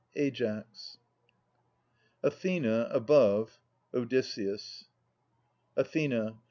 [0.15, 0.97] MAS
[2.23, 3.59] Athena {above).
[3.93, 4.85] Odysseus.
[5.77, 6.39] Athena.